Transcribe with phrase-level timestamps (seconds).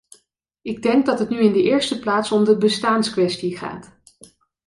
[0.61, 3.99] Ik denk dat het nu in de eerste plaats om de bestaanskwestie gaat.